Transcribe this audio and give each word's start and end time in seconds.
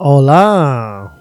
Hola. 0.00 1.12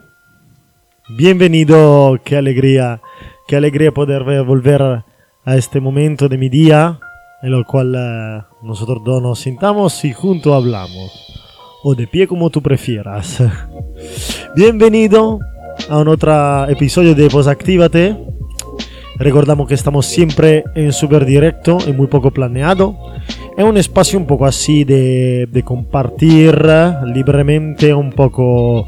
Bienvenido, 1.18 2.20
qué 2.24 2.38
alegría, 2.38 3.02
qué 3.48 3.56
alegría 3.56 3.92
poder 3.92 4.44
volver 4.44 4.84
a 4.84 5.56
este 5.56 5.82
momento 5.82 6.30
de 6.30 6.38
mi 6.38 6.48
día 6.48 7.00
en 7.42 7.56
el 7.56 7.66
cual 7.66 7.96
eh, 7.98 8.44
nosotros 8.62 9.00
dos 9.04 9.20
nos 9.20 9.40
sentamos 9.40 10.06
y 10.06 10.14
juntos 10.14 10.54
hablamos. 10.54 11.12
O 11.84 11.96
de 11.96 12.06
pie 12.06 12.28
como 12.28 12.52
tú 12.52 12.62
prefieras. 12.62 13.42
Bienvenido 14.56 15.40
a 15.90 15.98
un 15.98 16.10
otro 16.10 16.70
episodio 16.70 17.16
de 17.16 17.32
Posactívate. 17.32 18.16
Recordamos 19.16 19.68
que 19.68 19.74
estamos 19.74 20.06
siempre 20.06 20.64
en 20.76 20.94
super 20.94 21.26
directo 21.26 21.80
y 21.88 21.94
muy 21.94 22.06
poco 22.06 22.30
planeado. 22.30 22.96
Es 23.58 23.64
un 23.64 23.76
espacio 23.76 24.20
un 24.20 24.28
poco 24.28 24.46
así 24.46 24.84
de, 24.84 25.48
de 25.52 25.64
compartir 25.64 26.56
libremente 27.06 27.92
un 27.92 28.12
poco 28.12 28.88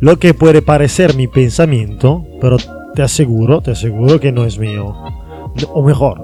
lo 0.00 0.18
que 0.18 0.34
puede 0.34 0.60
parecer 0.60 1.14
mi 1.14 1.28
pensamiento, 1.28 2.26
pero 2.40 2.56
te 2.96 3.02
aseguro, 3.02 3.60
te 3.60 3.70
aseguro 3.70 4.18
que 4.18 4.32
no 4.32 4.44
es 4.44 4.58
mío. 4.58 4.92
O 5.72 5.84
mejor, 5.84 6.20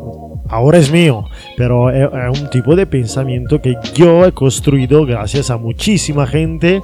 ahora 0.49 0.79
es 0.79 0.91
mío, 0.91 1.25
pero 1.57 1.89
es, 1.91 2.41
un 2.41 2.51
tipo 2.51 2.75
de 2.75 2.87
pensamiento 2.87 3.63
que 3.63 3.77
yo 3.95 4.27
he 4.27 4.33
construido 4.33 5.07
gracias 5.07 5.51
a 5.51 5.57
muchísima 5.57 6.27
gente 6.27 6.83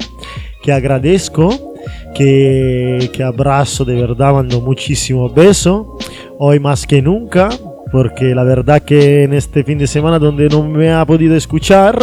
que 0.62 0.72
agradezco, 0.72 1.74
que, 2.14 3.10
que 3.12 3.22
abrazo 3.24 3.84
de 3.84 3.96
verdad, 3.96 4.32
mando 4.32 4.60
muchísimo 4.60 5.28
beso. 5.28 5.98
Hoy 6.38 6.60
más 6.60 6.86
que 6.86 7.02
nunca, 7.02 7.48
porque 7.90 8.34
la 8.34 8.44
verdad 8.44 8.82
que 8.82 9.24
en 9.24 9.34
este 9.34 9.64
fin 9.64 9.78
de 9.78 9.86
semana 9.86 10.18
donde 10.18 10.48
no 10.48 10.62
me 10.62 10.92
ha 10.92 11.04
podido 11.04 11.34
escuchar, 11.34 11.98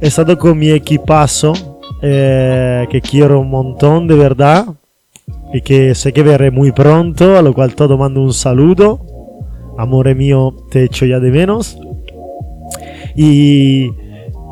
he 0.00 0.06
estado 0.06 0.38
con 0.38 0.58
mi 0.58 0.70
equipazo, 0.70 1.52
eh, 2.02 2.86
que 2.90 3.00
quiero 3.00 3.40
un 3.40 3.50
montón 3.50 4.06
de 4.06 4.16
verdad, 4.16 4.66
y 5.52 5.60
que 5.60 5.94
sé 5.94 6.12
que 6.12 6.22
veré 6.22 6.50
muy 6.50 6.72
pronto, 6.72 7.36
a 7.36 7.42
lo 7.42 7.52
cual 7.52 7.74
todo 7.74 7.98
mando 7.98 8.22
un 8.22 8.32
saludo. 8.32 9.00
Amore 9.78 10.14
mío, 10.14 10.54
te 10.70 10.84
echo 10.84 11.04
ya 11.06 11.20
de 11.20 11.30
menos. 11.30 11.78
Y, 13.14 13.90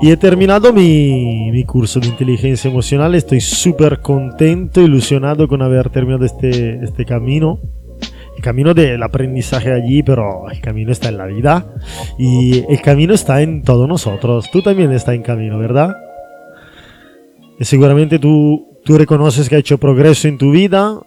he 0.03 0.17
terminado 0.17 0.73
mi, 0.73 1.51
mi, 1.51 1.65
curso 1.65 2.01
de 2.01 2.09
inteligencia 2.09 2.71
emocional. 2.71 3.15
Estoy 3.15 3.41
súper 3.41 4.01
contento, 4.01 4.81
ilusionado 4.81 5.49
con 5.49 5.63
haber 5.63 5.91
terminado 5.91 6.25
este, 6.25 6.83
este 6.85 7.05
camino 7.05 7.61
el 8.41 8.45
camino 8.45 8.73
del 8.73 9.03
aprendizaje 9.03 9.71
allí, 9.71 10.03
pero 10.03 10.49
el 10.51 10.61
camino 10.63 10.93
está 10.93 11.11
en 11.11 11.19
la 11.19 11.27
vida 11.27 11.75
y 12.19 12.65
el 12.73 12.81
camino 12.81 13.13
está 13.13 13.43
en 13.43 13.63
todos 13.63 13.87
nosotros. 13.87 14.51
Tú 14.51 14.63
también 14.63 14.91
estás 14.93 15.15
en 15.15 15.23
camino, 15.23 15.59
¿verdad? 15.59 15.95
Y 17.59 17.65
seguramente 17.67 18.19
tú, 18.19 18.79
tú 18.83 18.97
reconoces 18.97 19.47
que 19.47 19.57
has 19.57 19.61
hecho 19.61 19.77
progreso 19.77 20.27
en 20.27 20.39
tu 20.39 20.53
vida. 20.53 21.01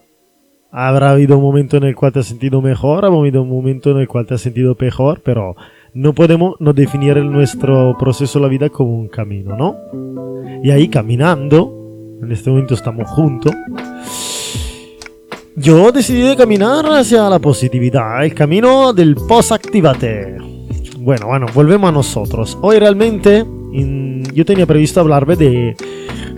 Habrá 0.72 1.10
habido 1.10 1.38
un 1.38 1.44
momento 1.44 1.78
en 1.78 1.86
el 1.86 1.96
cual 1.96 2.12
te 2.12 2.20
has 2.20 2.28
sentido 2.28 2.62
mejor, 2.62 3.04
habrá 3.04 3.18
habido 3.18 3.42
un 3.42 3.50
momento 3.50 3.90
en 3.90 3.98
el 3.98 4.08
cual 4.08 4.28
te 4.28 4.36
has 4.36 4.42
sentido 4.42 4.76
peor, 4.76 5.22
pero 5.26 5.56
no 5.96 6.14
podemos 6.14 6.56
no 6.60 6.74
definir 6.74 7.18
nuestro 7.18 7.96
proceso 7.98 8.38
de 8.38 8.44
la 8.44 8.50
vida 8.50 8.70
como 8.70 8.96
un 8.96 9.08
camino, 9.08 9.56
¿no? 9.58 9.76
Y 10.64 10.70
ahí 10.70 10.88
caminando, 10.88 12.20
en 12.22 12.32
este 12.32 12.52
momento 12.52 12.76
estamos 12.76 13.10
juntos, 13.10 13.54
yo 15.56 15.92
decidí 15.92 16.36
caminar 16.36 16.86
hacia 16.86 17.30
la 17.30 17.40
positividad, 17.40 18.24
el 18.24 18.34
camino 18.34 18.94
del 18.94 19.16
post-activate. 19.16 20.38
Bueno, 21.00 21.28
bueno, 21.28 21.46
volvemos 21.54 21.90
a 21.90 21.92
nosotros. 21.92 22.58
Hoy 22.62 22.80
realmente 22.80 23.46
yo 24.34 24.46
tenía 24.46 24.66
previsto 24.66 25.00
hablarme 25.00 25.36
de, 25.36 25.76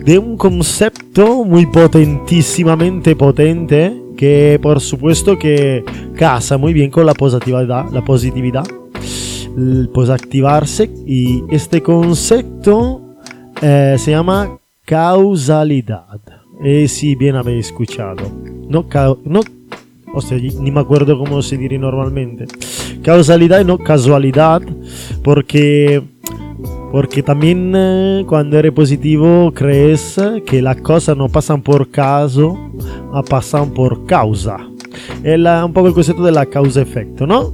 de 0.04 0.18
un 0.18 0.36
concepto 0.36 1.44
muy 1.44 1.66
potentísimamente 1.66 3.16
potente 3.16 3.94
que 4.16 4.58
por 4.62 4.80
supuesto 4.80 5.38
que 5.38 5.84
casa 6.16 6.56
muy 6.56 6.72
bien 6.72 6.90
con 6.90 7.06
la 7.06 7.14
positividad, 7.14 7.90
la 7.90 8.04
positividad, 8.04 8.64
el 9.56 9.90
posactivarse 9.92 10.90
y 11.06 11.42
este 11.50 11.82
concepto 11.82 13.16
eh, 13.62 13.96
se 13.98 14.10
llama 14.10 14.58
causalidad. 14.84 16.20
Y 16.64 16.88
si 16.88 17.14
bien 17.14 17.36
habéis 17.36 17.66
escuchado 17.66 18.30
no, 18.68 18.86
no 19.24 19.40
o 20.12 20.20
sea, 20.22 20.38
ni 20.38 20.70
me 20.70 20.80
acuerdo 20.80 21.18
cómo 21.18 21.42
se 21.42 21.58
diría 21.58 21.78
normalmente. 21.78 22.46
Causalidad 23.02 23.60
y 23.60 23.64
no 23.64 23.76
casualidad, 23.76 24.62
porque, 25.22 26.02
porque 26.90 27.22
también 27.22 27.72
eh, 27.76 28.24
cuando 28.26 28.58
eres 28.58 28.72
positivo 28.72 29.52
crees 29.54 30.18
que 30.46 30.62
las 30.62 30.76
cosas 30.76 31.18
no 31.18 31.28
pasan 31.28 31.60
por 31.60 31.90
caso, 31.90 32.58
pasan 33.28 33.72
por 33.74 34.06
causa. 34.06 34.56
Es 35.22 35.38
un 35.38 35.72
poco 35.74 35.88
el 35.88 35.94
concepto 35.94 36.24
de 36.24 36.32
la 36.32 36.46
causa-efecto, 36.46 37.26
¿no? 37.26 37.52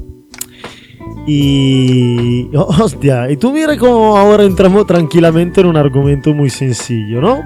Y. 1.26 2.48
Hostia, 2.54 3.28
y 3.30 3.36
tú 3.36 3.52
mira 3.52 3.76
cómo 3.76 4.16
ahora 4.16 4.44
entramos 4.44 4.86
tranquilamente 4.86 5.60
en 5.60 5.66
un 5.66 5.76
argumento 5.76 6.32
muy 6.32 6.48
sencillo, 6.48 7.20
¿no? 7.20 7.40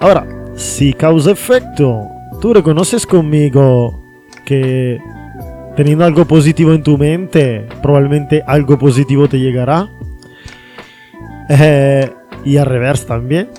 Ahora, 0.00 0.39
si 0.60 0.92
causa-efecto 0.92 2.06
¿Tú 2.40 2.54
reconoces 2.54 3.06
conmigo 3.06 4.00
que 4.46 4.98
teniendo 5.76 6.06
algo 6.06 6.24
positivo 6.24 6.72
en 6.72 6.82
tu 6.82 6.96
mente, 6.96 7.66
probablemente 7.82 8.42
algo 8.46 8.78
positivo 8.78 9.28
te 9.28 9.38
llegará? 9.38 9.90
Eh, 11.50 12.10
y 12.46 12.56
al 12.56 12.64
revés 12.64 13.04
también. 13.04 13.50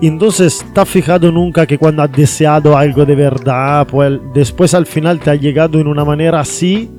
Entonces, 0.00 0.64
¿te 0.72 0.86
fijado 0.86 1.30
nunca 1.30 1.66
que 1.66 1.76
cuando 1.76 2.02
has 2.02 2.12
deseado 2.12 2.78
algo 2.78 3.04
de 3.04 3.14
verdad, 3.14 3.86
pues 3.86 4.18
después 4.32 4.72
al 4.72 4.86
final 4.86 5.20
te 5.20 5.30
ha 5.30 5.34
llegado 5.34 5.78
en 5.78 5.86
una 5.86 6.06
manera 6.06 6.40
así? 6.40 6.90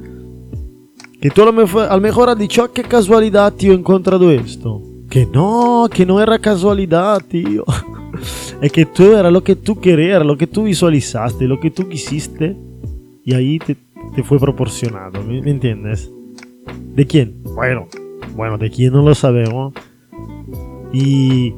Que 1.20 1.32
tú 1.32 1.42
a 1.42 1.46
lo 1.46 2.02
mejor 2.02 2.30
has 2.30 2.38
dicho, 2.38 2.64
ah, 2.64 2.70
qué 2.72 2.84
casualidad, 2.84 3.52
tío, 3.54 3.72
he 3.72 3.76
encontrado 3.76 4.30
esto. 4.30 4.84
Que 5.10 5.26
no, 5.26 5.90
que 5.92 6.06
no 6.06 6.22
era 6.22 6.38
casualidad, 6.38 7.20
tío. 7.28 7.66
es 8.62 8.72
que 8.72 8.86
todo 8.86 9.20
era 9.20 9.32
lo 9.32 9.44
que 9.44 9.56
tú 9.56 9.80
querías, 9.80 10.24
lo 10.24 10.38
que 10.38 10.46
tú 10.46 10.64
visualizaste, 10.64 11.48
lo 11.48 11.60
que 11.60 11.72
tú 11.72 11.90
quisiste. 11.90 12.56
Y 13.24 13.34
ahí 13.34 13.60
te, 13.60 13.76
fue 14.24 14.40
proporcionado, 14.40 15.24
¿me, 15.24 15.40
entiendes? 15.40 16.12
¿De 16.96 17.06
quién? 17.08 17.42
Bueno, 17.44 17.88
bueno, 18.36 18.60
de 18.60 18.70
quién 18.70 18.94
no 18.94 19.02
lo 19.02 19.16
sabemos. 19.16 19.74
Y 20.94 21.54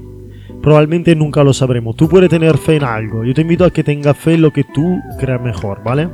probablemente 0.62 1.14
nunca 1.14 1.44
lo 1.44 1.52
sabremos. 1.52 1.97
Tú 1.97 2.08
puedes 2.08 2.30
tener 2.30 2.58
fe 2.58 2.78
en 2.78 2.84
algo. 2.84 3.25
Yo 3.25 3.34
te 3.34 3.41
invito 3.41 3.66
a 3.66 3.72
que 3.72 3.84
tengas 3.84 4.18
fe 4.18 4.35
en 4.35 4.41
lo 4.41 4.52
que 4.52 4.64
tú 4.64 5.00
creas 5.20 5.41
mejor, 5.41 5.84
¿vale? 5.84 6.08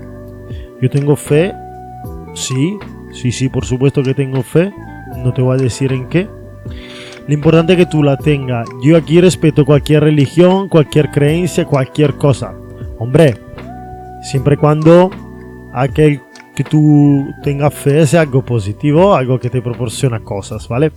Yo 0.81 0.89
tengo 0.89 1.15
fe. 1.15 1.53
Sí, 2.33 2.77
sí, 3.11 3.31
sí, 3.31 3.47
por 3.47 3.65
supuesto 3.65 4.01
que 4.01 4.15
tengo 4.15 4.41
fe. 4.41 4.71
No 5.23 5.33
te 5.33 5.43
voy 5.43 5.55
a 5.59 5.61
decir 5.61 5.93
en 5.93 6.07
qué. 6.09 6.27
Lo 7.29 7.35
importante 7.35 7.73
es 7.73 7.77
que 7.77 7.85
tú 7.85 8.01
la 8.01 8.17
tengas. 8.17 8.67
Yo 8.81 8.97
aquí 8.97 9.21
respeto 9.21 9.63
cualquier 9.63 10.01
religión, 10.01 10.67
cualquier 10.67 11.11
creencia, 11.11 11.63
cualquier 11.63 12.15
cosa. 12.15 12.55
Hombre, 12.97 13.37
siempre 14.23 14.55
y 14.55 14.57
cuando 14.57 15.11
aquel 15.71 16.21
que 16.55 16.63
tú 16.63 17.27
tengas 17.43 17.71
fe 17.71 18.07
sea 18.07 18.21
algo 18.21 18.43
positivo, 18.43 19.13
algo 19.13 19.39
que 19.39 19.51
te 19.51 19.61
proporciona 19.61 20.21
cosas, 20.21 20.67
¿vale? 20.67 20.91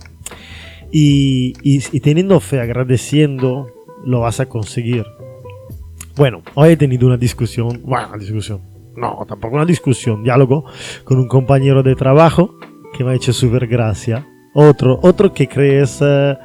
Y, 0.91 1.53
y, 1.61 1.99
teniendo 1.99 2.39
fe, 2.39 2.59
agradeciendo, 2.59 3.67
lo 4.03 4.21
vas 4.21 4.39
a 4.39 4.47
conseguir. 4.47 5.05
Bueno, 6.15 6.41
hoy 6.55 6.71
he 6.71 6.77
tenido 6.77 7.05
una 7.05 7.17
discusión, 7.17 7.79
bueno, 7.83 8.07
una 8.07 8.17
discusión, 8.17 8.59
no, 8.95 9.23
tampoco 9.27 9.57
una 9.57 9.65
discusión, 9.65 10.23
diálogo 10.23 10.65
con 11.03 11.19
un 11.19 11.27
compañero 11.27 11.83
de 11.83 11.93
trabajo 11.93 12.57
que 12.97 13.03
me 13.03 13.11
ha 13.11 13.13
hecho 13.13 13.33
súper 13.33 13.67
gracia 13.67 14.25
otro, 14.53 14.99
otro 15.01 15.33
que 15.33 15.47
crees 15.47 15.99
eh, 16.01 16.37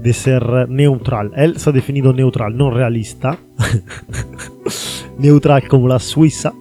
de 0.00 0.12
ser 0.12 0.68
neutral. 0.68 1.32
Él 1.36 1.58
se 1.58 1.70
ha 1.70 1.72
definido 1.72 2.12
neutral, 2.12 2.56
no 2.56 2.70
realista. 2.70 3.38
neutral 5.18 5.66
como 5.68 5.88
la 5.88 5.98
Suiza. 5.98 6.52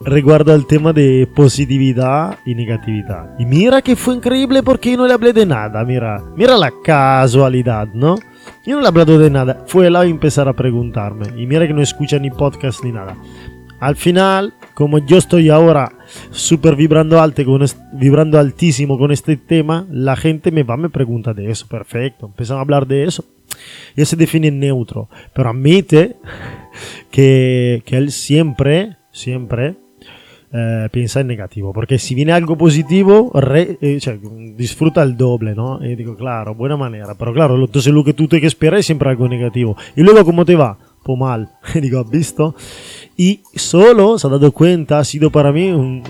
Recuerda 0.00 0.54
el 0.54 0.66
tema 0.66 0.92
de 0.92 1.28
positividad 1.34 2.38
y 2.46 2.54
negatividad. 2.54 3.38
Y 3.38 3.46
mira 3.46 3.82
que 3.82 3.96
fue 3.96 4.14
increíble 4.14 4.62
porque 4.62 4.96
no 4.96 5.06
le 5.06 5.12
hablé 5.12 5.32
de 5.32 5.44
nada. 5.44 5.84
Mira, 5.84 6.22
mira 6.36 6.56
la 6.56 6.72
casualidad, 6.84 7.88
¿no? 7.94 8.16
Yo 8.64 8.76
no 8.76 8.80
le 8.80 8.86
he 8.86 8.88
hablado 8.88 9.18
de 9.18 9.30
nada. 9.30 9.64
Fue 9.66 9.88
él 9.88 9.96
a 9.96 10.04
empezar 10.04 10.48
a 10.48 10.54
preguntarme. 10.54 11.26
Y 11.36 11.46
mira 11.46 11.66
que 11.66 11.74
no 11.74 11.82
escucha 11.82 12.18
ni 12.18 12.30
podcast 12.30 12.84
ni 12.84 12.92
nada. 12.92 13.16
Al 13.80 13.96
final, 13.96 14.54
como 14.78 14.98
yo 15.00 15.16
estoy 15.16 15.48
ahora 15.48 15.90
súper 16.30 16.76
vibrando 16.76 17.20
alto, 17.20 17.42
vibrando 17.94 18.38
altísimo 18.38 18.96
con 18.96 19.10
este 19.10 19.36
tema, 19.36 19.88
la 19.90 20.14
gente 20.14 20.52
me 20.52 20.62
va, 20.62 20.76
me 20.76 20.88
pregunta 20.88 21.34
de 21.34 21.50
eso. 21.50 21.66
Perfecto, 21.66 22.26
empezamos 22.26 22.60
a 22.60 22.62
hablar 22.62 22.86
de 22.86 23.02
eso. 23.02 23.24
Y 23.96 24.04
se 24.04 24.14
define 24.14 24.52
neutro, 24.52 25.08
pero 25.34 25.50
admite 25.50 26.14
que, 27.10 27.82
que 27.84 27.96
él 27.96 28.12
siempre, 28.12 28.98
siempre 29.10 29.74
eh, 30.52 30.88
piensa 30.92 31.22
en 31.22 31.26
negativo, 31.26 31.72
porque 31.72 31.98
si 31.98 32.14
viene 32.14 32.30
algo 32.30 32.56
positivo, 32.56 33.32
eh, 33.52 33.98
disfruta 34.56 35.02
el 35.02 35.16
doble, 35.16 35.56
¿no? 35.56 35.84
Y 35.84 35.96
digo, 35.96 36.14
claro, 36.14 36.54
buena 36.54 36.76
manera, 36.76 37.16
pero 37.18 37.34
claro, 37.34 37.56
entonces 37.56 37.92
lo 37.92 38.04
que 38.04 38.12
tú 38.12 38.28
te 38.28 38.46
esperas 38.46 38.78
es 38.78 38.86
siempre 38.86 39.10
algo 39.10 39.28
negativo. 39.28 39.76
Y 39.96 40.02
luego, 40.02 40.24
¿cómo 40.24 40.44
te 40.44 40.54
va? 40.54 40.78
Pues 41.08 41.18
mal, 41.18 41.48
digo, 41.80 42.00
¿has 42.00 42.10
visto? 42.10 42.54
Y 43.16 43.40
solo 43.54 44.18
se 44.18 44.26
ha 44.26 44.30
dado 44.30 44.52
cuenta, 44.52 44.98
ha 44.98 45.04
sido 45.04 45.30
para 45.30 45.52
mí 45.52 45.68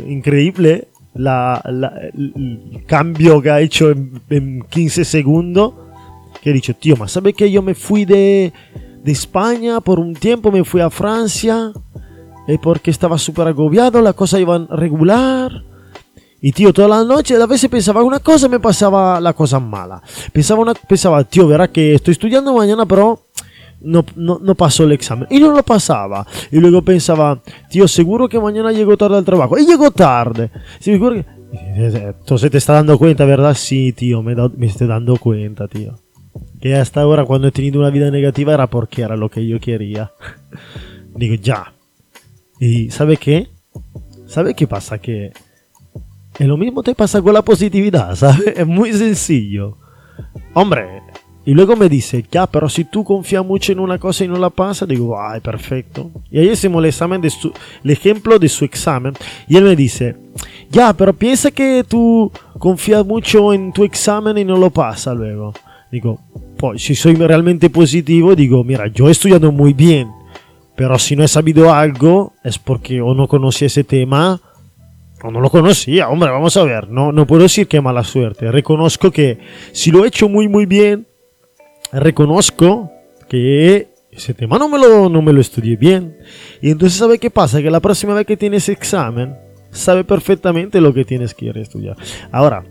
increíble 0.09 0.89
el 1.15 2.85
cambio 2.85 3.41
que 3.41 3.49
ha 3.49 3.61
hecho 3.61 3.93
en, 3.93 4.65
15 4.69 5.05
segundos, 5.05 5.75
que 6.43 6.51
he 6.51 6.53
dicho, 6.53 6.75
tío, 6.75 6.97
¿ma 6.97 7.07
sabes 7.07 7.35
que 7.35 7.49
yo 7.49 7.63
me 7.63 7.77
fui 7.77 8.07
de, 8.07 8.53
de 9.05 9.13
España 9.13 9.81
por 9.81 10.01
un 10.01 10.15
tiempo, 10.15 10.51
me 10.51 10.65
fui 10.65 10.81
a 10.81 10.91
Francia? 10.91 11.73
porque 12.61 12.91
estaba 12.91 13.19
súper 13.19 13.47
agobiado, 13.47 14.03
la 14.03 14.15
cosa 14.15 14.41
iba 14.41 14.67
regular. 14.71 15.63
Y 16.41 16.53
tío, 16.53 16.73
toda 16.73 16.89
la 16.89 17.05
noche 17.05 17.37
a 17.37 17.47
veces 17.47 17.69
pensaba 17.69 18.03
una 18.03 18.21
cosa 18.21 18.47
y 18.47 18.49
me 18.49 18.59
pasaba 18.59 19.21
la 19.21 19.33
cosa 19.33 19.61
mala. 19.61 20.03
Pensaba, 20.33 20.63
una, 20.63 20.75
pensaba 20.75 21.23
tío, 21.25 21.47
verá 21.47 21.69
que 21.69 21.95
estoy 21.95 22.13
estudiando 22.13 22.55
mañana, 22.55 22.87
pero 22.87 23.28
no, 23.81 24.05
no, 24.17 24.39
no, 24.43 24.55
pasó 24.55 24.85
el 24.85 24.93
examen. 24.93 25.27
Y 25.31 25.41
no 25.41 25.53
lo 25.53 25.63
pasaba. 25.63 26.27
Y 26.51 26.59
luego 26.59 26.83
pensaba, 26.83 27.41
tío, 27.71 27.87
seguro 27.89 28.29
que 28.29 28.41
mañana 28.41 28.73
llego 28.73 28.97
tarde 28.97 29.17
al 29.17 29.25
trabajo. 29.25 29.59
Y 29.59 29.67
llegó 29.67 29.91
tarde. 29.91 30.51
Entonces 30.85 32.51
te 32.51 32.59
está 32.59 32.75
dando 32.75 32.99
cuenta, 32.99 33.25
¿verdad? 33.25 33.55
Sí, 33.55 33.93
tío, 33.93 34.23
me, 34.23 34.35
me 34.35 34.67
estoy 34.67 34.87
dando 34.87 35.17
cuenta, 35.17 35.69
tío. 35.69 35.95
Que 36.61 36.75
hasta 36.75 37.01
ahora 37.01 37.25
cuando 37.25 37.49
he 37.49 37.53
tenido 37.53 37.81
una 37.81 37.91
vida 37.91 38.11
negativa 38.11 38.55
era 38.55 38.69
porque 38.69 39.03
era 39.03 39.17
lo 39.17 39.29
que 39.29 39.47
yo 39.47 39.61
quería. 39.61 40.13
Digo, 41.15 41.35
ya, 41.35 41.73
y 42.61 42.91
¿sabe 42.91 43.17
qué? 43.17 43.49
¿Sabe 44.27 44.55
qué 44.55 44.67
pasa? 44.67 44.99
Que 44.99 45.33
es 46.39 46.47
lo 46.47 46.57
mismo 46.57 46.83
te 46.83 46.95
pasa 46.95 47.23
con 47.23 47.35
la 47.35 47.43
positividad, 47.43 48.15
¿sabes? 48.17 48.55
Es 48.57 48.67
muy 48.67 48.93
sencillo. 48.93 49.79
Hombre, 50.55 51.03
y 51.49 51.55
luego 51.55 51.77
me 51.77 51.89
dice, 51.89 52.23
ya, 52.31 52.47
pero 52.47 52.69
si 52.69 52.85
tú 52.85 53.03
confías 53.05 53.43
mucho 53.43 53.73
en 53.73 53.81
una 53.81 53.99
cosa 53.99 54.23
y 54.23 54.29
no 54.29 54.37
la 54.37 54.51
pasa, 54.51 54.85
digo, 54.85 55.19
ay, 55.19 55.41
perfecto. 55.41 56.11
Y 56.31 56.39
ahí 56.39 56.51
hacemos 56.51 56.81
el, 56.81 56.91
examen 56.91 57.23
de 57.23 57.31
su, 57.31 57.51
el 57.83 57.91
ejemplo 57.91 58.39
de 58.39 58.51
su 58.51 58.67
examen. 58.67 59.15
Y 59.49 59.57
él 59.57 59.65
me 59.65 59.75
dice, 59.75 60.15
ya, 60.71 60.93
pero 60.93 61.15
piensa 61.15 61.51
que 61.51 61.87
tú 61.89 62.31
confías 62.59 63.07
mucho 63.07 63.55
en 63.55 63.73
tu 63.73 63.83
examen 63.83 64.37
y 64.37 64.45
no 64.45 64.59
lo 64.59 64.69
pasa 64.69 65.15
luego. 65.15 65.55
Digo, 65.91 66.21
pues 66.59 66.83
si 66.83 66.95
soy 66.95 67.15
realmente 67.15 67.71
positivo, 67.71 68.37
digo, 68.37 68.63
mira, 68.63 68.87
yo 68.89 69.09
he 69.09 69.13
estudiado 69.13 69.51
muy 69.51 69.73
bien 69.73 70.11
pero 70.79 70.97
si 70.97 71.17
no 71.17 71.25
he 71.25 71.29
sabido 71.29 71.75
algo 71.75 72.35
es 72.45 72.57
porque 72.57 73.01
o 73.01 73.13
no 73.13 73.27
conocía 73.27 73.67
ese 73.67 73.83
tema 73.83 74.41
o 75.25 75.31
no 75.33 75.41
lo 75.41 75.51
conocía. 75.51 76.09
Hombre, 76.09 76.31
vamos 76.31 76.57
a 76.57 76.63
ver, 76.63 76.89
no, 76.89 77.11
no 77.11 77.27
puedo 77.27 77.43
decir 77.43 77.67
que 77.67 77.81
mala 77.81 78.05
suerte. 78.05 78.53
Reconozco 78.53 79.11
que 79.11 79.41
si 79.73 79.91
lo 79.91 80.05
he 80.05 80.07
hecho 80.07 80.29
muy 80.29 80.47
muy 80.47 80.67
bien, 80.67 81.08
reconozco 81.93 82.91
que 83.29 83.89
ese 84.11 84.35
tema 84.35 84.59
no 84.59 84.69
me 84.69 84.79
lo, 84.79 85.09
no 85.09 85.23
me 85.23 85.33
lo 85.33 85.41
estudié 85.41 85.77
bien. 85.77 86.19
Y 86.61 86.71
entonces 86.71 86.99
¿sabe 86.99 87.19
qué 87.19 87.31
pasa? 87.31 87.63
Que 87.63 87.71
la 87.71 87.81
próxima 87.81 88.15
vez 88.15 88.27
que 88.27 88.37
tienes 88.37 88.69
examen, 88.69 89.37
sabe 89.71 90.05
perfectamente 90.05 90.81
lo 90.81 90.93
que 90.93 91.05
tienes 91.05 91.35
que 91.35 91.51
estudiar. 91.51 91.97
Ahora, 92.33 92.65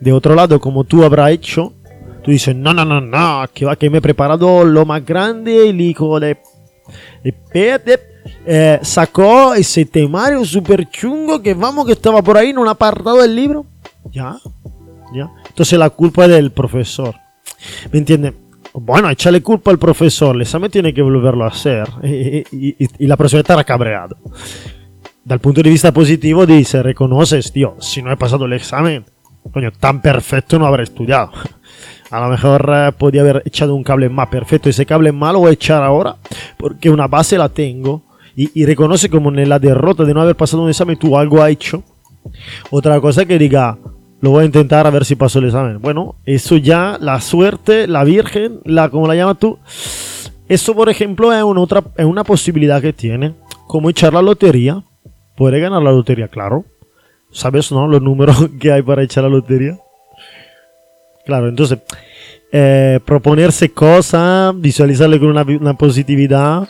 de 0.00 0.12
otro 0.12 0.34
lado, 0.34 0.60
como 0.60 0.84
tú 0.84 1.04
habrás 1.04 1.30
hecho, 1.30 1.74
tú 2.22 2.30
dices, 2.30 2.54
no, 2.54 2.72
no, 2.72 2.84
no, 2.84 3.00
no, 3.00 3.44
que 3.52 3.64
va 3.64 3.76
que 3.76 3.90
me 3.90 3.98
he 3.98 4.02
preparado 4.02 4.64
lo 4.64 4.84
más 4.84 5.04
grande 5.04 5.66
y 5.66 5.82
hijo 5.82 6.18
de 6.20 6.38
y 7.24 7.34
eh, 8.46 8.78
sacó 8.82 9.54
ese 9.54 9.84
temario 9.84 10.44
super 10.44 10.88
chungo 10.88 11.42
que 11.42 11.54
vamos 11.54 11.86
que 11.86 11.92
estaba 11.92 12.22
por 12.22 12.36
ahí 12.36 12.50
en 12.50 12.58
un 12.58 12.68
apartado 12.68 13.20
del 13.22 13.34
libro. 13.34 13.66
Ya, 14.10 14.38
ya. 15.14 15.30
Entonces 15.48 15.78
la 15.78 15.90
culpa 15.90 16.24
es 16.24 16.30
del 16.30 16.50
profesor. 16.50 17.14
¿Me 17.92 17.98
entiende? 17.98 18.34
Bueno, 18.80 19.10
échale 19.10 19.42
culpa 19.42 19.70
al 19.70 19.78
profesor, 19.78 20.36
el 20.36 20.42
examen 20.42 20.70
tiene 20.70 20.94
que 20.94 21.02
volverlo 21.02 21.44
a 21.44 21.48
hacer 21.48 21.88
y, 22.02 22.74
la 23.06 23.16
persona 23.16 23.40
estará 23.40 23.64
cabreado. 23.64 24.16
Dal 25.24 25.40
punto 25.40 25.62
de 25.62 25.70
vista 25.70 25.92
positivo 25.92 26.46
dice, 26.46 26.82
reconoces, 26.82 27.52
tío, 27.52 27.76
si 27.80 28.02
no 28.02 28.12
he 28.12 28.16
pasado 28.16 28.46
el 28.46 28.52
examen, 28.54 29.04
coño, 29.52 29.72
tan 29.72 30.00
perfecto 30.00 30.58
no 30.58 30.66
habré 30.66 30.84
estudiado. 30.84 31.32
A 32.10 32.20
lo 32.20 32.28
mejor 32.28 32.70
eh, 32.72 32.92
podía 32.96 33.20
haber 33.20 33.42
echado 33.44 33.74
un 33.74 33.82
cable 33.82 34.08
más 34.08 34.28
perfecto. 34.28 34.70
Ese 34.70 34.86
cable 34.86 35.12
más 35.12 35.32
lo 35.32 35.40
voy 35.40 35.50
a 35.50 35.52
echar 35.52 35.82
ahora 35.82 36.16
porque 36.56 36.88
una 36.88 37.06
base 37.06 37.36
la 37.36 37.48
tengo. 37.48 38.02
Y, 38.40 38.64
reconoce 38.64 39.10
como 39.10 39.30
en 39.30 39.48
la 39.48 39.58
derrota 39.58 40.04
de 40.04 40.14
no 40.14 40.22
haber 40.22 40.36
pasado 40.36 40.62
un 40.62 40.68
examen 40.68 40.96
tú 40.96 41.18
algo 41.18 41.42
has 41.42 41.50
hecho. 41.50 41.82
Otra 42.70 43.00
cosa 43.00 43.24
que 43.26 43.36
diga, 43.36 43.76
lo 44.20 44.30
voy 44.30 44.42
a 44.42 44.46
intentar 44.46 44.86
a 44.86 44.90
ver 44.90 45.04
si 45.04 45.14
paso 45.14 45.38
el 45.38 45.46
examen. 45.46 45.80
Bueno, 45.80 46.16
eso 46.24 46.56
ya, 46.56 46.98
la 47.00 47.20
suerte, 47.20 47.86
la 47.86 48.04
virgen, 48.04 48.60
la 48.64 48.88
como 48.90 49.06
la 49.06 49.14
llamas 49.14 49.38
tú. 49.38 49.58
Eso, 50.48 50.74
por 50.74 50.88
ejemplo, 50.88 51.32
es 51.32 51.42
una, 51.42 51.60
otra, 51.60 51.84
es 51.96 52.04
una 52.04 52.24
posibilidad 52.24 52.80
que 52.80 52.92
tiene. 52.92 53.34
Como 53.66 53.90
echar 53.90 54.14
la 54.14 54.22
lotería. 54.22 54.82
Puede 55.36 55.60
ganar 55.60 55.82
la 55.82 55.92
lotería, 55.92 56.28
claro. 56.28 56.64
¿Sabes, 57.30 57.70
no? 57.70 57.86
Los 57.86 58.02
números 58.02 58.48
que 58.60 58.72
hay 58.72 58.82
para 58.82 59.02
echar 59.02 59.24
la 59.24 59.30
lotería. 59.30 59.78
Claro, 61.24 61.48
entonces, 61.48 61.78
eh, 62.50 62.98
proponerse 63.04 63.70
cosas, 63.70 64.58
visualizarle 64.58 65.20
con 65.20 65.28
una, 65.28 65.74
positividad 65.74 66.66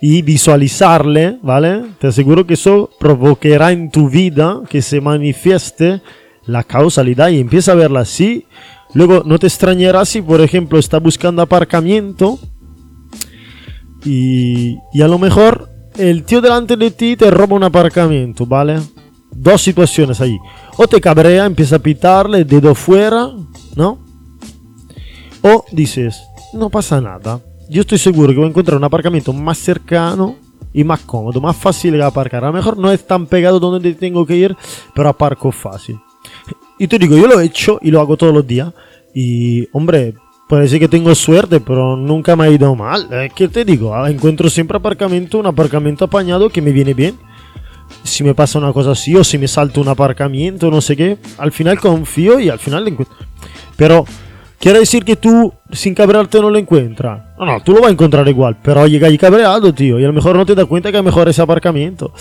y 0.00 0.22
visualizarle, 0.22 1.38
¿vale? 1.42 1.82
Te 1.98 2.06
aseguro 2.06 2.46
que 2.46 2.54
eso 2.54 2.88
provocará 3.00 3.72
en 3.72 3.90
tu 3.90 4.08
vida 4.08 4.62
que 4.70 4.82
se 4.82 5.00
manifieste 5.00 6.00
la 6.46 6.64
causalidad 6.64 7.28
y 7.28 7.40
empieza 7.40 7.72
a 7.72 7.76
verla 7.76 8.00
así. 8.00 8.46
Luego, 8.94 9.22
no 9.24 9.38
te 9.38 9.46
extrañará 9.46 10.04
si, 10.04 10.22
por 10.22 10.40
ejemplo, 10.40 10.78
está 10.78 10.98
buscando 10.98 11.42
aparcamiento 11.42 12.38
y, 14.04 14.76
y 14.92 15.02
a 15.02 15.08
lo 15.08 15.18
mejor 15.18 15.68
el 15.98 16.24
tío 16.24 16.40
delante 16.40 16.76
de 16.76 16.90
ti 16.90 17.16
te 17.16 17.30
roba 17.30 17.56
un 17.56 17.64
aparcamiento, 17.64 18.46
¿vale? 18.46 18.80
Dos 19.32 19.62
situaciones 19.62 20.20
ahí. 20.20 20.38
O 20.76 20.86
te 20.86 21.00
cabrea, 21.00 21.46
empieza 21.46 21.76
a 21.76 21.80
pitarle, 21.80 22.44
dedo 22.44 22.74
fuera, 22.74 23.28
¿no? 23.74 23.98
O 25.42 25.64
dices, 25.72 26.22
no 26.52 26.70
pasa 26.70 27.00
nada. 27.00 27.40
Yo 27.68 27.80
estoy 27.80 27.98
seguro 27.98 28.28
que 28.28 28.36
voy 28.36 28.46
a 28.46 28.50
encontrar 28.50 28.78
un 28.78 28.84
aparcamiento 28.84 29.32
más 29.32 29.58
cercano 29.58 30.36
y 30.72 30.84
más 30.84 31.00
cómodo, 31.00 31.40
más 31.40 31.56
fácil 31.56 31.92
de 31.92 32.04
aparcar. 32.04 32.44
A 32.44 32.48
lo 32.48 32.52
mejor 32.52 32.76
no 32.76 32.92
es 32.92 33.06
tan 33.06 33.26
pegado 33.26 33.58
donde 33.58 33.94
tengo 33.94 34.26
que 34.26 34.36
ir, 34.36 34.56
pero 34.94 35.08
aparco 35.08 35.50
fácil. 35.50 35.98
Y 36.78 36.88
te 36.88 36.98
digo, 36.98 37.16
yo 37.16 37.26
lo 37.26 37.40
he 37.40 37.46
hecho 37.46 37.78
y 37.82 37.90
lo 37.90 38.00
hago 38.00 38.16
todos 38.16 38.34
los 38.34 38.46
días. 38.46 38.72
Y, 39.14 39.68
hombre, 39.72 40.14
parece 40.48 40.78
que 40.78 40.88
tengo 40.88 41.14
suerte, 41.14 41.60
pero 41.60 41.96
nunca 41.96 42.36
me 42.36 42.44
ha 42.44 42.50
ido 42.50 42.74
mal. 42.74 43.08
¿Qué 43.34 43.48
te 43.48 43.64
digo? 43.64 43.94
Ah, 43.94 44.10
encuentro 44.10 44.50
siempre 44.50 44.76
aparcamiento, 44.76 45.38
un 45.38 45.46
aparcamiento 45.46 46.04
apañado 46.04 46.50
que 46.50 46.60
me 46.60 46.72
viene 46.72 46.94
bien 46.94 47.16
si 48.02 48.24
me 48.24 48.34
pasa 48.34 48.58
una 48.58 48.72
cosa 48.72 48.92
así 48.92 49.14
o 49.16 49.24
si 49.24 49.38
me 49.38 49.48
salto 49.48 49.80
un 49.80 49.88
aparcamiento, 49.88 50.70
no 50.70 50.80
sé 50.80 50.96
qué, 50.96 51.18
al 51.38 51.52
final 51.52 51.78
confío 51.78 52.38
y 52.38 52.48
al 52.48 52.58
final 52.58 52.84
lo 52.84 52.90
encuentro. 52.90 53.16
Pero 53.76 54.04
quiere 54.58 54.80
decir 54.80 55.04
que 55.04 55.16
tú 55.16 55.52
sin 55.72 55.94
cabrearte 55.94 56.40
no 56.40 56.50
lo 56.50 56.58
encuentras. 56.58 57.25
No, 57.38 57.44
no, 57.44 57.60
tú 57.60 57.72
lo 57.72 57.80
vas 57.80 57.88
a 57.88 57.92
encontrar 57.92 58.26
igual, 58.28 58.56
pero 58.62 58.86
llega 58.86 59.08
ahí 59.08 59.18
cabreado, 59.18 59.74
tío, 59.74 60.00
y 60.00 60.04
a 60.04 60.06
lo 60.06 60.14
mejor 60.14 60.36
no 60.36 60.46
te 60.46 60.54
das 60.54 60.64
cuenta 60.64 60.90
que 60.90 60.98
es 60.98 61.04
mejor 61.04 61.28
ese 61.28 61.42
aparcamiento. 61.42 62.12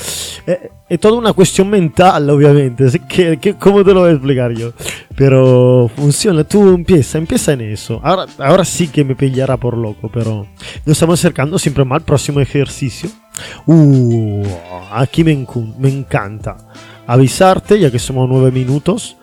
Eh, 0.45 0.71
es, 0.89 0.99
toda 0.99 1.17
una 1.17 1.31
cuestión 1.31 1.69
mental, 1.69 2.29
obviamente. 2.29 2.85
Así 2.85 2.99
que, 2.99 3.55
¿Cómo 3.57 3.83
te 3.83 3.93
lo 3.93 4.01
voy 4.01 4.09
a 4.09 4.13
explicar 4.13 4.51
yo? 4.51 4.73
Pero 5.15 5.89
funciona, 5.95 6.43
tú 6.43 6.67
empieza, 6.69 7.17
empieza 7.17 7.53
en 7.53 7.61
eso. 7.61 8.01
Ahora, 8.03 8.25
ahora 8.39 8.65
sí 8.65 8.89
que 8.89 9.05
me 9.05 9.15
pillará 9.15 9.55
por 9.55 9.77
loco, 9.77 10.11
pero 10.13 10.47
nos 10.85 10.97
estamos 10.97 11.17
acercando 11.19 11.57
siempre 11.57 11.85
más 11.85 11.99
al 11.99 12.05
próximo 12.05 12.41
ejercicio. 12.41 13.09
Uh, 13.65 14.45
aquí 14.91 15.23
me, 15.23 15.45
me 15.79 15.89
encanta 15.89 16.57
avisarte, 17.07 17.79
ya 17.79 17.89
que 17.89 17.99
somos 17.99 18.27
nueve 18.27 18.51
minutos, 18.51 19.15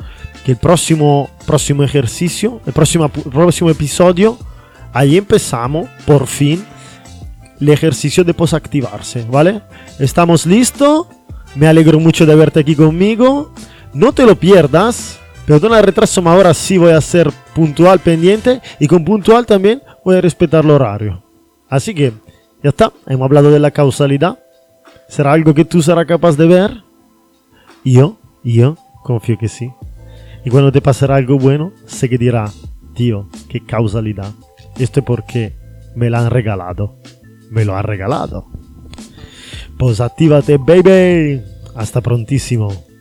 que 0.44 0.52
el 0.52 0.58
próximo, 0.58 1.30
próximo 1.46 1.82
ejercicio, 1.82 2.60
el 2.66 2.72
próximo, 2.72 3.08
próximo 3.08 3.70
episodio, 3.70 4.38
ahí 4.92 5.16
empezamos, 5.16 5.88
por 6.06 6.26
fin, 6.26 6.64
el 7.60 7.68
ejercicio 7.68 8.24
de 8.24 8.34
posactivarse, 8.34 9.24
¿vale? 9.30 9.62
Estamos 9.98 10.46
listos, 10.46 11.06
me 11.54 11.66
alegro 11.66 12.00
mucho 12.00 12.26
de 12.26 12.34
verte 12.34 12.60
aquí 12.60 12.74
conmigo, 12.74 13.52
no 13.94 14.12
te 14.12 14.26
lo 14.26 14.36
pierdas, 14.36 15.18
perdona 15.46 15.78
el 15.78 15.84
retraso, 15.84 16.22
pero 16.22 16.34
ahora 16.34 16.54
sí 16.54 16.78
voy 16.78 16.92
a 16.92 17.00
ser 17.00 17.30
puntual, 17.54 18.00
pendiente, 18.00 18.60
y 18.78 18.86
con 18.86 19.04
puntual 19.04 19.46
también 19.46 19.82
voy 20.04 20.16
a 20.16 20.20
respetar 20.20 20.64
el 20.64 20.70
horario. 20.70 21.22
Así 21.68 21.94
que, 21.94 22.12
ya 22.62 22.70
está, 22.70 22.92
hemos 23.06 23.24
hablado 23.26 23.50
de 23.50 23.58
la 23.58 23.70
causalidad. 23.70 24.38
¿Será 25.08 25.32
algo 25.32 25.54
que 25.54 25.64
tú 25.64 25.82
serás 25.82 26.06
capaz 26.06 26.36
de 26.36 26.46
ver? 26.46 26.84
Yo, 27.84 28.18
yo 28.42 28.76
confío 29.02 29.36
que 29.38 29.48
sí. 29.48 29.70
Y 30.44 30.50
cuando 30.50 30.72
te 30.72 30.80
pasará 30.80 31.16
algo 31.16 31.38
bueno, 31.38 31.72
sé 31.86 32.08
que 32.08 32.18
dirá, 32.18 32.50
tío, 32.94 33.28
qué 33.48 33.64
causalidad. 33.64 34.32
Esto 34.78 35.00
es 35.00 35.06
porque 35.06 35.52
me 35.94 36.10
lo 36.10 36.18
han 36.18 36.30
regalado. 36.30 36.98
Me 37.50 37.64
lo 37.64 37.76
han 37.76 37.84
regalado. 37.84 38.46
Pues 39.78 40.00
actívate, 40.00 40.58
baby. 40.58 41.42
Hasta 41.74 42.00
prontissimo. 42.00 42.91